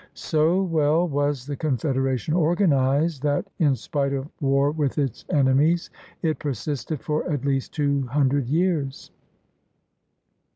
[0.15, 5.91] So well was the confederation organized that, in spite of war with its enemies,
[6.23, 9.11] it persisted for at least two hundred years.